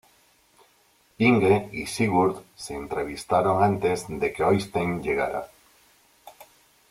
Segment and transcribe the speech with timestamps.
[1.19, 5.47] Inge y Sigurd se entrevistaron antes de que Øystein llegara.